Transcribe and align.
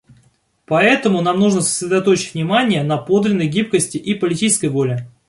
Поэтому 0.65 1.21
нам 1.21 1.39
нужно 1.39 1.61
сосредоточить 1.61 2.33
внимание 2.33 2.81
на 2.81 2.97
подлинной 2.97 3.45
гибкости 3.45 3.97
и 3.99 4.15
политической 4.15 4.65
воле. 4.67 5.07